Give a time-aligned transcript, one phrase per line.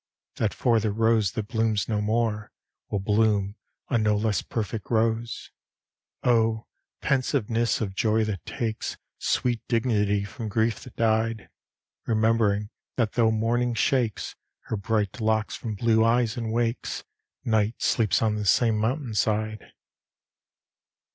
[0.37, 2.51] That for the rose that blooms no more
[2.89, 3.55] Will bloom
[3.87, 5.51] a no less perfect rose!
[6.23, 6.65] Oh,
[7.01, 11.49] pensiveness of joy that takes Sweet dignity from grief that died!
[12.07, 17.03] Remembering that though morning shakes Her bright locks from blue eyes and wakes,
[17.45, 19.71] Night sleeps on the same mountain side.